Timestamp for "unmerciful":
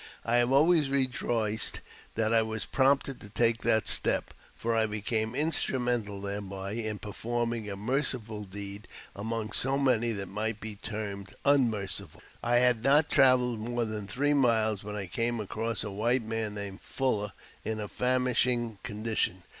11.45-12.23